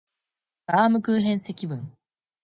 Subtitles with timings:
[0.65, 1.93] バームクーヘン積分